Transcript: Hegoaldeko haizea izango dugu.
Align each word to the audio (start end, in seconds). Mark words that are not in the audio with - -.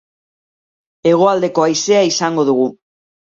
Hegoaldeko 1.09 1.67
haizea 1.67 2.01
izango 2.13 2.47
dugu. 2.51 2.67